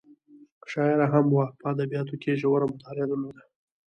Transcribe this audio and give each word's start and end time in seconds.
شاعره 0.71 1.07
هم 1.13 1.25
وه 1.35 1.45
په 1.59 1.65
ادبیاتو 1.73 2.15
کې 2.21 2.29
یې 2.31 2.39
ژوره 2.41 2.65
مطالعه 2.73 3.05
درلوده. 3.09 3.43